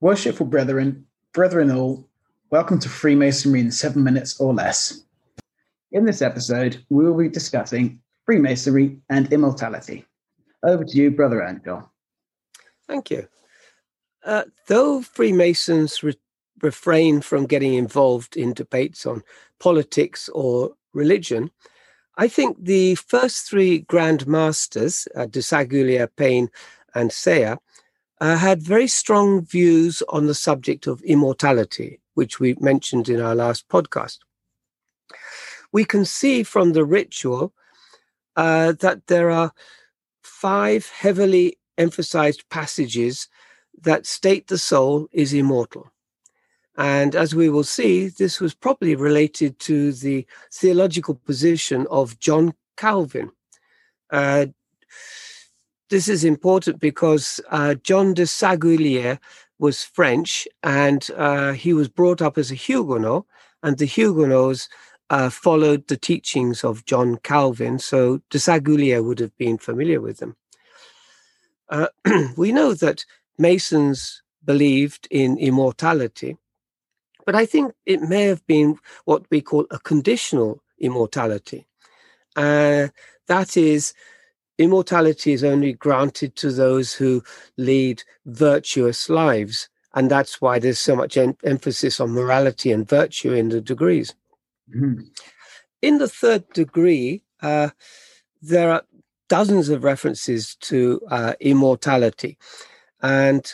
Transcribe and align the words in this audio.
Worshipful 0.00 0.46
brethren, 0.46 1.04
brethren 1.32 1.72
all, 1.72 2.08
welcome 2.50 2.78
to 2.78 2.88
Freemasonry 2.88 3.58
in 3.58 3.72
seven 3.72 4.04
minutes 4.04 4.38
or 4.38 4.54
less. 4.54 5.02
In 5.90 6.04
this 6.04 6.22
episode, 6.22 6.84
we 6.88 7.04
will 7.04 7.18
be 7.18 7.28
discussing 7.28 7.98
Freemasonry 8.24 8.98
and 9.10 9.32
immortality. 9.32 10.06
Over 10.62 10.84
to 10.84 10.96
you, 10.96 11.10
Brother 11.10 11.42
Angel. 11.42 11.90
Thank 12.86 13.10
you. 13.10 13.26
Uh, 14.24 14.44
though 14.68 15.02
Freemasons 15.02 16.00
re- 16.04 16.14
refrain 16.62 17.20
from 17.20 17.46
getting 17.46 17.74
involved 17.74 18.36
in 18.36 18.54
debates 18.54 19.04
on 19.04 19.24
politics 19.58 20.28
or 20.28 20.74
religion, 20.92 21.50
I 22.16 22.28
think 22.28 22.56
the 22.60 22.94
first 22.94 23.50
three 23.50 23.80
Grand 23.80 24.28
Masters, 24.28 25.08
uh, 25.16 25.26
Desaguliers, 25.26 26.10
Payne, 26.16 26.50
and 26.94 27.10
Sayer, 27.10 27.58
uh, 28.20 28.36
had 28.36 28.62
very 28.62 28.86
strong 28.86 29.44
views 29.44 30.02
on 30.08 30.26
the 30.26 30.34
subject 30.34 30.86
of 30.86 31.00
immortality, 31.02 32.00
which 32.14 32.40
we 32.40 32.56
mentioned 32.60 33.08
in 33.08 33.20
our 33.20 33.34
last 33.34 33.68
podcast. 33.68 34.18
We 35.72 35.84
can 35.84 36.04
see 36.04 36.42
from 36.42 36.72
the 36.72 36.84
ritual 36.84 37.52
uh, 38.36 38.72
that 38.80 39.06
there 39.06 39.30
are 39.30 39.52
five 40.22 40.88
heavily 40.88 41.58
emphasized 41.76 42.48
passages 42.48 43.28
that 43.80 44.06
state 44.06 44.48
the 44.48 44.58
soul 44.58 45.08
is 45.12 45.32
immortal. 45.32 45.90
And 46.76 47.16
as 47.16 47.34
we 47.34 47.48
will 47.48 47.64
see, 47.64 48.08
this 48.08 48.40
was 48.40 48.54
probably 48.54 48.94
related 48.94 49.58
to 49.60 49.92
the 49.92 50.26
theological 50.52 51.16
position 51.16 51.86
of 51.90 52.18
John 52.20 52.54
Calvin. 52.76 53.32
Uh, 54.10 54.46
this 55.90 56.08
is 56.08 56.24
important 56.24 56.80
because 56.80 57.40
uh, 57.50 57.74
John 57.74 58.14
Desaguliers 58.14 59.18
was 59.58 59.84
French 59.84 60.46
and 60.62 61.08
uh, 61.16 61.52
he 61.52 61.72
was 61.72 61.88
brought 61.88 62.22
up 62.22 62.38
as 62.38 62.50
a 62.50 62.54
Huguenot, 62.54 63.24
and 63.62 63.78
the 63.78 63.86
Huguenots 63.86 64.68
uh, 65.10 65.30
followed 65.30 65.86
the 65.88 65.96
teachings 65.96 66.62
of 66.64 66.84
John 66.84 67.16
Calvin. 67.22 67.78
So 67.78 68.20
Desaguliers 68.30 69.04
would 69.04 69.18
have 69.20 69.36
been 69.36 69.58
familiar 69.58 70.00
with 70.00 70.18
them. 70.18 70.36
Uh, 71.68 71.88
we 72.36 72.52
know 72.52 72.74
that 72.74 73.04
Masons 73.38 74.22
believed 74.44 75.08
in 75.10 75.38
immortality, 75.38 76.36
but 77.26 77.34
I 77.34 77.46
think 77.46 77.74
it 77.84 78.00
may 78.02 78.22
have 78.24 78.46
been 78.46 78.78
what 79.04 79.24
we 79.30 79.40
call 79.40 79.66
a 79.70 79.78
conditional 79.78 80.62
immortality. 80.78 81.66
Uh, 82.36 82.88
that 83.26 83.56
is, 83.56 83.92
immortality 84.58 85.32
is 85.32 85.44
only 85.44 85.72
granted 85.72 86.36
to 86.36 86.50
those 86.50 86.92
who 86.92 87.22
lead 87.56 88.02
virtuous 88.26 89.08
lives. 89.08 89.68
And 89.94 90.10
that's 90.10 90.40
why 90.40 90.58
there's 90.58 90.78
so 90.78 90.94
much 90.94 91.16
em- 91.16 91.36
emphasis 91.44 92.00
on 92.00 92.10
morality 92.10 92.72
and 92.72 92.88
virtue 92.88 93.32
in 93.32 93.48
the 93.48 93.60
degrees. 93.60 94.14
Mm-hmm. 94.74 95.02
In 95.80 95.98
the 95.98 96.08
third 96.08 96.48
degree, 96.52 97.22
uh, 97.40 97.70
there 98.42 98.70
are 98.72 98.82
dozens 99.28 99.68
of 99.68 99.84
references 99.84 100.56
to 100.56 101.00
uh, 101.10 101.34
immortality. 101.40 102.36
And 103.00 103.50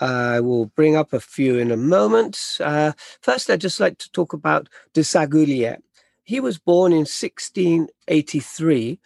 I 0.00 0.40
will 0.40 0.66
bring 0.66 0.96
up 0.96 1.12
a 1.12 1.20
few 1.20 1.58
in 1.58 1.70
a 1.70 1.76
moment. 1.76 2.58
Uh, 2.60 2.92
first, 3.22 3.48
I'd 3.48 3.60
just 3.60 3.80
like 3.80 3.98
to 3.98 4.12
talk 4.12 4.32
about 4.32 4.68
Desaguliers. 4.94 5.80
He 6.22 6.40
was 6.40 6.58
born 6.58 6.92
in 6.92 7.06
1683. 7.06 8.98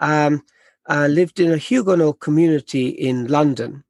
Um, 0.00 0.42
uh, 0.88 1.06
lived 1.06 1.40
in 1.40 1.52
a 1.52 1.56
Huguenot 1.56 2.20
community 2.20 2.88
in 2.88 3.26
London. 3.26 3.84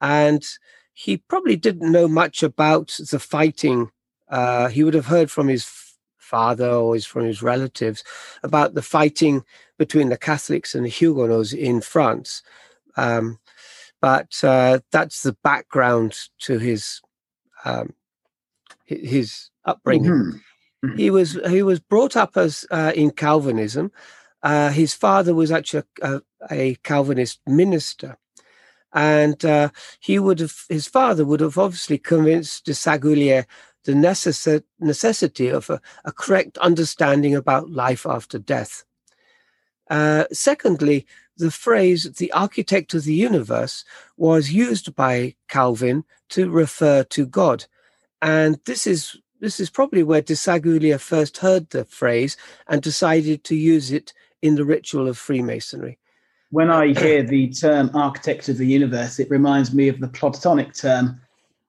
And 0.00 0.44
he 0.92 1.16
probably 1.16 1.56
didn't 1.56 1.90
know 1.90 2.08
much 2.08 2.42
about 2.42 2.98
the 3.10 3.18
fighting. 3.18 3.90
Uh, 4.28 4.68
he 4.68 4.84
would 4.84 4.94
have 4.94 5.06
heard 5.06 5.30
from 5.30 5.48
his 5.48 5.66
father 6.18 6.70
or 6.70 6.94
his, 6.94 7.06
from 7.06 7.24
his 7.24 7.42
relatives 7.42 8.04
about 8.42 8.74
the 8.74 8.82
fighting 8.82 9.44
between 9.78 10.08
the 10.10 10.16
Catholics 10.16 10.74
and 10.74 10.84
the 10.84 10.90
Huguenots 10.90 11.52
in 11.52 11.80
France. 11.80 12.42
Um, 12.96 13.38
but 14.00 14.42
uh, 14.44 14.80
that's 14.92 15.22
the 15.22 15.36
background 15.42 16.16
to 16.40 16.58
his 16.58 17.00
um, 17.64 17.92
his 18.84 19.50
upbringing. 19.64 20.10
Mm-hmm. 20.10 20.86
Mm-hmm. 20.86 20.96
He 20.96 21.10
was 21.10 21.38
he 21.48 21.62
was 21.62 21.80
brought 21.80 22.16
up 22.16 22.36
as 22.36 22.66
uh, 22.70 22.92
in 22.94 23.10
Calvinism, 23.10 23.92
uh, 24.42 24.70
his 24.70 24.94
father 24.94 25.34
was 25.34 25.50
actually 25.50 25.82
a, 26.02 26.22
a 26.50 26.74
Calvinist 26.82 27.40
minister, 27.46 28.16
and 28.92 29.44
uh, 29.44 29.70
he 30.00 30.18
would 30.18 30.40
have 30.40 30.64
his 30.68 30.86
father 30.86 31.24
would 31.24 31.40
have 31.40 31.58
obviously 31.58 31.98
convinced 31.98 32.66
Desaguliers 32.66 33.46
the 33.84 33.92
necess- 33.92 34.62
necessity 34.78 35.48
of 35.48 35.70
a, 35.70 35.80
a, 36.04 36.12
correct 36.12 36.58
understanding 36.58 37.34
about 37.34 37.70
life 37.70 38.04
after 38.04 38.38
death. 38.38 38.84
Uh, 39.88 40.24
secondly, 40.32 41.06
the 41.36 41.50
phrase 41.50 42.04
"the 42.16 42.32
architect 42.32 42.94
of 42.94 43.04
the 43.04 43.14
universe" 43.14 43.84
was 44.16 44.52
used 44.52 44.94
by 44.94 45.34
Calvin 45.48 46.04
to 46.30 46.50
refer 46.50 47.02
to 47.04 47.26
God, 47.26 47.66
and 48.22 48.58
this 48.64 48.86
is 48.86 49.16
this 49.40 49.58
is 49.58 49.70
probably 49.70 50.02
where 50.02 50.22
Desaguliers 50.22 51.00
first 51.00 51.38
heard 51.38 51.70
the 51.70 51.84
phrase 51.84 52.36
and 52.68 52.82
decided 52.82 53.42
to 53.44 53.56
use 53.56 53.90
it 53.90 54.12
in 54.42 54.54
the 54.54 54.64
ritual 54.64 55.08
of 55.08 55.18
Freemasonry. 55.18 55.98
When 56.50 56.70
I 56.70 56.88
hear 56.88 57.22
the 57.22 57.48
term 57.50 57.90
architect 57.94 58.48
of 58.48 58.58
the 58.58 58.66
universe, 58.66 59.18
it 59.18 59.30
reminds 59.30 59.72
me 59.72 59.88
of 59.88 60.00
the 60.00 60.08
Platonic 60.08 60.74
term 60.74 61.20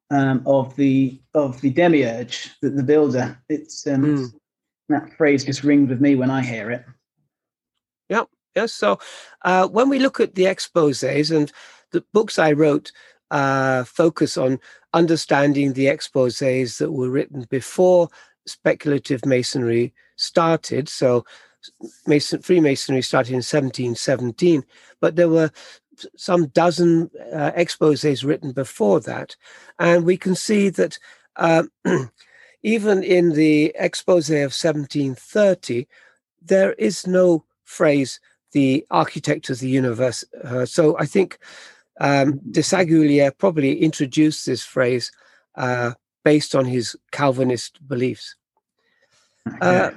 um, 0.10 0.44
of 0.46 0.76
the 0.76 1.20
of 1.34 1.62
the 1.62 1.70
demiurge, 1.70 2.52
the, 2.62 2.70
the 2.70 2.84
builder. 2.84 3.40
It's 3.48 3.88
um, 3.88 4.04
mm. 4.04 4.34
that 4.90 5.14
phrase 5.14 5.46
just 5.46 5.64
rings 5.64 5.90
with 5.90 6.02
me 6.02 6.16
when 6.16 6.30
I 6.30 6.42
hear 6.42 6.72
it. 6.72 6.84
Yep. 8.10 8.28
Yes. 8.56 8.74
So 8.74 9.00
uh, 9.44 9.68
when 9.68 9.88
we 9.88 10.00
look 10.00 10.20
at 10.20 10.36
the 10.36 10.44
exposés 10.44 11.36
and 11.36 11.52
the 11.92 12.04
books 12.12 12.40
I 12.40 12.52
wrote 12.52 12.92
uh, 13.32 13.84
focus 13.86 14.38
on 14.38 14.60
understanding 14.94 15.74
the 15.74 15.88
exposés 15.88 16.78
that 16.78 16.92
were 16.92 17.10
written 17.10 17.48
before 17.50 18.10
speculative 18.46 19.26
masonry 19.26 19.94
started. 20.18 20.90
So 20.90 21.26
Mason, 22.06 22.42
Freemasonry 22.42 23.02
started 23.02 23.32
in 23.32 23.38
1717, 23.38 24.64
but 25.00 25.16
there 25.16 25.30
were 25.30 25.52
some 26.18 26.48
dozen 26.48 27.10
uh, 27.34 27.52
exposés 27.52 28.26
written 28.26 28.52
before 28.52 29.00
that. 29.02 29.36
And 29.80 30.06
we 30.06 30.18
can 30.18 30.36
see 30.36 30.70
that 30.70 30.98
uh, 31.38 31.64
even 32.64 33.04
in 33.04 33.34
the 33.34 33.74
expose 33.76 34.30
of 34.30 34.54
1730, 34.54 35.88
there 36.42 36.74
is 36.74 37.08
no 37.08 37.46
phrase, 37.64 38.20
the 38.52 38.86
architect 38.92 39.50
of 39.50 39.60
the 39.60 39.70
universe. 39.70 40.26
Uh, 40.44 40.66
so 40.66 40.98
I 40.98 41.06
think 41.06 41.40
um, 42.02 42.40
Desaguliers 42.50 43.38
probably 43.38 43.82
introduced 43.82 44.46
this 44.46 44.64
phrase 44.64 45.12
uh, 45.56 45.92
based 46.24 46.56
on 46.56 46.66
his 46.66 46.96
Calvinist 47.12 47.80
beliefs. 47.88 48.36
Uh. 49.62 49.92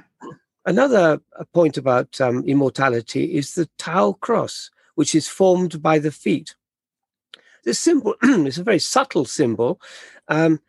Another 0.65 1.21
uh, 1.39 1.43
point 1.53 1.77
about 1.77 2.19
um, 2.19 2.43
immortality 2.47 3.35
is 3.35 3.53
the 3.53 3.69
Tau 3.77 4.13
cross, 4.13 4.71
which 4.95 5.13
is 5.13 5.27
formed 5.27 5.81
by 5.81 5.99
the 5.99 6.11
feet. 6.11 6.55
This 7.63 7.77
symbol 7.77 8.15
is 8.23 8.57
a 8.57 8.63
very 8.63 8.79
subtle 8.79 9.25
symbol, 9.25 9.79
um, 10.27 10.59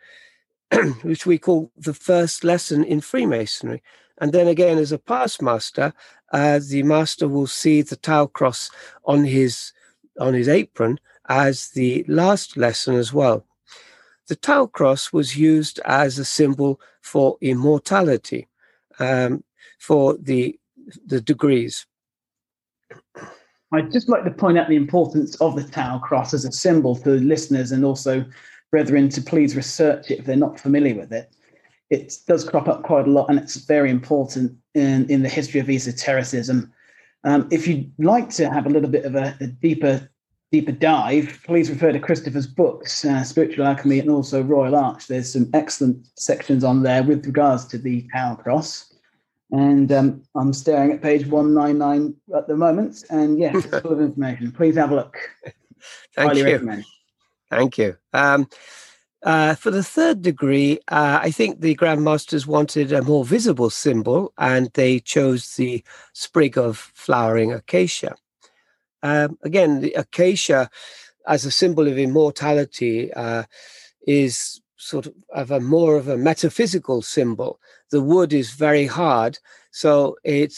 which 1.02 1.24
we 1.24 1.38
call 1.38 1.70
the 1.78 1.94
first 1.94 2.44
lesson 2.44 2.84
in 2.84 3.00
Freemasonry. 3.00 3.82
And 4.18 4.32
then 4.32 4.48
again, 4.48 4.76
as 4.76 4.92
a 4.92 4.98
past 4.98 5.40
master, 5.40 5.94
uh, 6.30 6.60
the 6.66 6.82
master 6.82 7.26
will 7.26 7.46
see 7.46 7.80
the 7.80 7.96
Tau 7.96 8.26
cross 8.26 8.70
on 9.04 9.24
his 9.24 9.72
on 10.18 10.32
his 10.32 10.48
apron 10.48 10.98
as 11.28 11.68
the 11.70 12.04
last 12.08 12.56
lesson 12.56 12.96
as 12.96 13.12
well. 13.12 13.44
The 14.28 14.36
Tau 14.36 14.66
cross 14.66 15.12
was 15.12 15.36
used 15.36 15.80
as 15.84 16.18
a 16.18 16.24
symbol 16.24 16.80
for 17.00 17.36
immortality. 17.40 18.48
Um, 18.98 19.44
for 19.78 20.16
the 20.16 20.58
the 21.06 21.20
degrees. 21.20 21.86
I'd 23.72 23.92
just 23.92 24.08
like 24.08 24.24
to 24.24 24.30
point 24.30 24.58
out 24.58 24.68
the 24.68 24.76
importance 24.76 25.34
of 25.40 25.56
the 25.56 25.64
Tau 25.64 25.98
cross 25.98 26.32
as 26.32 26.44
a 26.44 26.52
symbol 26.52 26.94
for 26.94 27.10
listeners 27.16 27.72
and 27.72 27.84
also 27.84 28.24
brethren 28.70 29.08
to 29.10 29.20
please 29.20 29.56
research 29.56 30.10
it 30.10 30.20
if 30.20 30.24
they're 30.24 30.36
not 30.36 30.60
familiar 30.60 30.94
with 30.94 31.12
it. 31.12 31.32
It 31.90 32.14
does 32.26 32.48
crop 32.48 32.68
up 32.68 32.82
quite 32.84 33.06
a 33.06 33.10
lot 33.10 33.28
and 33.28 33.38
it's 33.38 33.56
very 33.56 33.90
important 33.90 34.56
in, 34.74 35.08
in 35.10 35.22
the 35.22 35.28
history 35.28 35.60
of 35.60 35.68
esotericism. 35.68 36.72
Um, 37.24 37.48
if 37.50 37.66
you'd 37.66 37.92
like 37.98 38.30
to 38.30 38.48
have 38.48 38.66
a 38.66 38.70
little 38.70 38.88
bit 38.88 39.04
of 39.04 39.16
a, 39.16 39.36
a 39.40 39.48
deeper 39.48 40.08
deeper 40.52 40.72
dive, 40.72 41.40
please 41.44 41.70
refer 41.70 41.92
to 41.92 41.98
Christopher's 41.98 42.46
books, 42.46 43.04
uh, 43.04 43.24
Spiritual 43.24 43.66
Alchemy 43.66 44.00
and 44.00 44.10
also 44.10 44.42
Royal 44.42 44.76
Arch. 44.76 45.06
There's 45.06 45.32
some 45.32 45.50
excellent 45.54 46.06
sections 46.18 46.64
on 46.64 46.82
there 46.82 47.02
with 47.02 47.26
regards 47.26 47.64
to 47.66 47.78
the 47.78 48.06
Tau 48.12 48.36
cross. 48.36 48.92
And 49.52 49.90
um, 49.92 50.22
I'm 50.34 50.52
staring 50.52 50.92
at 50.92 51.02
page 51.02 51.26
199 51.26 52.14
at 52.36 52.48
the 52.48 52.56
moment. 52.56 53.04
And 53.10 53.38
yes, 53.38 53.64
it's 53.64 53.80
full 53.80 53.92
of 53.92 54.00
information. 54.00 54.52
Please 54.52 54.76
have 54.76 54.90
a 54.90 54.96
look. 54.96 55.16
Thank 56.14 56.28
Highly 56.28 56.40
you. 56.40 56.46
Recommend. 56.46 56.84
Thank 57.50 57.78
you. 57.78 57.96
Um, 58.12 58.48
Uh, 59.22 59.56
for 59.56 59.72
the 59.72 59.82
third 59.82 60.22
degree, 60.22 60.78
uh, 60.88 61.18
I 61.20 61.32
think 61.32 61.60
the 61.60 61.74
Grand 61.74 62.04
Masters 62.04 62.46
wanted 62.46 62.92
a 62.92 63.02
more 63.02 63.24
visible 63.24 63.70
symbol 63.70 64.32
and 64.38 64.70
they 64.74 65.00
chose 65.00 65.56
the 65.56 65.82
sprig 66.12 66.56
of 66.56 66.78
flowering 66.78 67.52
acacia. 67.52 68.14
Um, 69.02 69.38
again, 69.42 69.80
the 69.80 69.92
acacia 69.94 70.70
as 71.26 71.44
a 71.44 71.50
symbol 71.50 71.86
of 71.88 71.98
immortality 71.98 73.12
uh, 73.14 73.44
is 74.06 74.60
sort 74.76 75.06
of, 75.06 75.14
of 75.34 75.50
a 75.50 75.60
more 75.60 75.96
of 75.96 76.08
a 76.08 76.16
metaphysical 76.16 77.02
symbol. 77.02 77.60
The 77.90 78.00
wood 78.00 78.32
is 78.32 78.50
very 78.52 78.86
hard, 78.86 79.38
so 79.70 80.16
it 80.24 80.54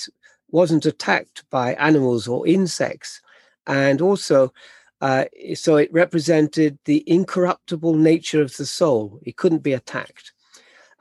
wasn't 0.51 0.87
attacked 0.87 1.45
by 1.51 1.75
animals 1.75 2.29
or 2.29 2.47
insects. 2.47 3.21
And 3.67 4.01
also, 4.01 4.53
uh, 5.01 5.27
so 5.55 5.77
it 5.77 5.93
represented 5.93 6.79
the 6.85 7.05
incorruptible 7.07 7.95
nature 7.95 8.43
of 8.43 8.57
the 8.57 8.67
soul. 8.67 9.21
It 9.23 9.37
couldn't 9.37 9.63
be 9.63 9.73
attacked. 9.73 10.33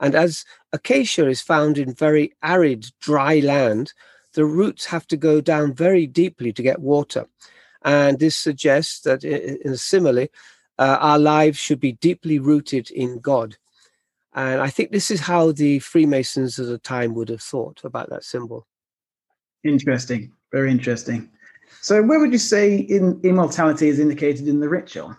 And 0.00 0.14
as 0.14 0.44
acacia 0.72 1.26
is 1.28 1.40
found 1.40 1.76
in 1.76 1.92
very 1.94 2.34
arid, 2.42 2.86
dry 3.00 3.40
land, 3.40 3.92
the 4.38 4.44
roots 4.44 4.84
have 4.86 5.04
to 5.04 5.16
go 5.16 5.40
down 5.40 5.74
very 5.74 6.06
deeply 6.06 6.52
to 6.52 6.62
get 6.62 6.78
water. 6.78 7.26
And 7.82 8.20
this 8.20 8.36
suggests 8.36 9.00
that, 9.00 9.24
in 9.24 9.72
a 9.72 9.76
simile, 9.76 10.28
uh, 10.78 10.98
our 11.00 11.18
lives 11.18 11.58
should 11.58 11.80
be 11.80 11.94
deeply 11.94 12.38
rooted 12.38 12.88
in 12.92 13.18
God. 13.18 13.56
And 14.32 14.60
I 14.60 14.70
think 14.70 14.92
this 14.92 15.10
is 15.10 15.18
how 15.18 15.50
the 15.50 15.80
Freemasons 15.80 16.56
of 16.60 16.68
the 16.68 16.78
time 16.78 17.14
would 17.14 17.30
have 17.30 17.42
thought 17.42 17.80
about 17.82 18.10
that 18.10 18.22
symbol. 18.22 18.64
Interesting. 19.64 20.30
Very 20.52 20.70
interesting. 20.70 21.28
So, 21.80 22.00
where 22.00 22.20
would 22.20 22.30
you 22.30 22.38
say 22.38 22.76
in 22.76 23.20
immortality 23.24 23.88
is 23.88 23.98
indicated 23.98 24.46
in 24.46 24.60
the 24.60 24.68
ritual? 24.68 25.16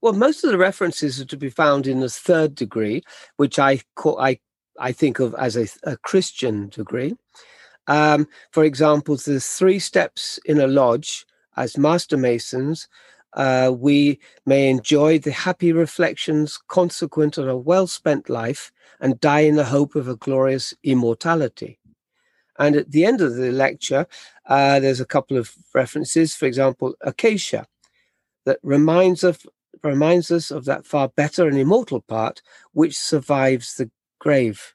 Well, 0.00 0.14
most 0.14 0.42
of 0.42 0.50
the 0.50 0.56
references 0.56 1.20
are 1.20 1.26
to 1.26 1.36
be 1.36 1.50
found 1.50 1.86
in 1.86 2.00
the 2.00 2.08
third 2.08 2.54
degree, 2.54 3.02
which 3.36 3.58
I 3.58 3.80
call, 3.94 4.18
I 4.18 4.38
I 4.78 4.92
think 4.92 5.18
of 5.18 5.34
as 5.34 5.54
a, 5.54 5.66
a 5.82 5.98
Christian 5.98 6.70
degree. 6.70 7.14
Um, 7.86 8.26
for 8.50 8.64
example, 8.64 9.16
the 9.16 9.40
three 9.40 9.78
steps 9.78 10.38
in 10.44 10.60
a 10.60 10.66
lodge 10.66 11.26
as 11.56 11.78
master 11.78 12.16
masons. 12.16 12.88
Uh, 13.32 13.72
we 13.76 14.18
may 14.46 14.70
enjoy 14.70 15.18
the 15.18 15.32
happy 15.32 15.72
reflections 15.72 16.58
consequent 16.68 17.38
on 17.38 17.48
a 17.48 17.56
well 17.56 17.86
spent 17.86 18.30
life 18.30 18.72
and 19.00 19.20
die 19.20 19.40
in 19.40 19.56
the 19.56 19.64
hope 19.64 19.94
of 19.94 20.08
a 20.08 20.16
glorious 20.16 20.72
immortality. 20.82 21.78
And 22.58 22.76
at 22.76 22.90
the 22.90 23.04
end 23.04 23.20
of 23.20 23.36
the 23.36 23.52
lecture, 23.52 24.06
uh, 24.46 24.80
there's 24.80 25.00
a 25.00 25.06
couple 25.06 25.36
of 25.36 25.52
references, 25.74 26.34
for 26.34 26.46
example, 26.46 26.94
acacia, 27.02 27.66
that 28.46 28.58
reminds 28.62 29.22
of 29.22 29.44
reminds 29.82 30.30
us 30.30 30.50
of 30.50 30.64
that 30.64 30.86
far 30.86 31.08
better 31.08 31.46
and 31.46 31.58
immortal 31.58 32.00
part 32.00 32.40
which 32.72 32.96
survives 32.96 33.74
the 33.74 33.90
grave. 34.18 34.74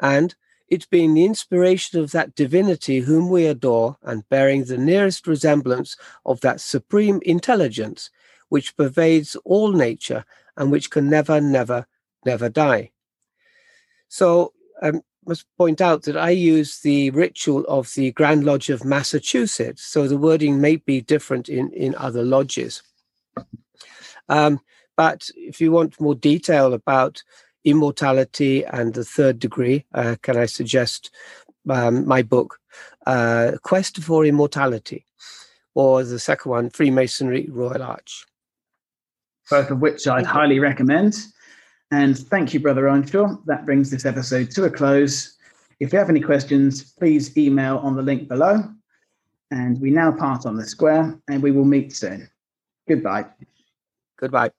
And 0.00 0.34
it 0.70 0.88
being 0.88 1.14
the 1.14 1.24
inspiration 1.24 1.98
of 1.98 2.12
that 2.12 2.34
divinity 2.36 3.00
whom 3.00 3.28
we 3.28 3.46
adore 3.46 3.98
and 4.02 4.28
bearing 4.28 4.64
the 4.64 4.78
nearest 4.78 5.26
resemblance 5.26 5.96
of 6.24 6.40
that 6.40 6.60
supreme 6.60 7.20
intelligence 7.26 8.10
which 8.48 8.76
pervades 8.76 9.36
all 9.44 9.72
nature 9.72 10.24
and 10.56 10.70
which 10.70 10.90
can 10.90 11.10
never, 11.10 11.40
never, 11.40 11.86
never 12.24 12.48
die. 12.48 12.90
So 14.08 14.52
I 14.82 14.92
must 15.26 15.46
point 15.56 15.80
out 15.80 16.02
that 16.02 16.16
I 16.16 16.30
use 16.30 16.80
the 16.80 17.10
ritual 17.10 17.64
of 17.66 17.92
the 17.94 18.12
Grand 18.12 18.44
Lodge 18.44 18.70
of 18.70 18.84
Massachusetts, 18.84 19.82
so 19.82 20.08
the 20.08 20.16
wording 20.18 20.60
may 20.60 20.76
be 20.76 21.00
different 21.00 21.48
in, 21.48 21.72
in 21.72 21.94
other 21.94 22.24
lodges. 22.24 22.82
Um, 24.28 24.60
but 24.96 25.30
if 25.36 25.60
you 25.60 25.72
want 25.72 26.00
more 26.00 26.14
detail 26.14 26.74
about 26.74 27.22
immortality 27.64 28.64
and 28.64 28.94
the 28.94 29.04
third 29.04 29.38
degree, 29.38 29.84
uh, 29.94 30.16
can 30.22 30.36
I 30.36 30.46
suggest 30.46 31.10
um, 31.68 32.06
my 32.06 32.22
book, 32.22 32.58
uh, 33.06 33.52
Quest 33.62 34.02
for 34.02 34.24
Immortality, 34.24 35.04
or 35.74 36.02
the 36.04 36.18
second 36.18 36.50
one, 36.50 36.70
Freemasonry 36.70 37.48
Royal 37.50 37.82
Arch. 37.82 38.24
Both 39.50 39.70
of 39.70 39.80
which 39.80 40.06
I'd 40.06 40.26
highly 40.26 40.58
recommend. 40.58 41.16
And 41.90 42.16
thank 42.16 42.54
you, 42.54 42.60
Brother 42.60 42.88
Earnshaw. 42.88 43.36
That 43.46 43.66
brings 43.66 43.90
this 43.90 44.06
episode 44.06 44.50
to 44.52 44.64
a 44.64 44.70
close. 44.70 45.36
If 45.80 45.92
you 45.92 45.98
have 45.98 46.10
any 46.10 46.20
questions, 46.20 46.92
please 46.92 47.36
email 47.36 47.78
on 47.78 47.96
the 47.96 48.02
link 48.02 48.28
below. 48.28 48.62
And 49.50 49.80
we 49.80 49.90
now 49.90 50.12
part 50.12 50.46
on 50.46 50.56
the 50.56 50.64
square, 50.64 51.18
and 51.28 51.42
we 51.42 51.50
will 51.50 51.64
meet 51.64 51.92
soon. 51.92 52.30
Goodbye. 52.88 53.26
Goodbye. 54.16 54.50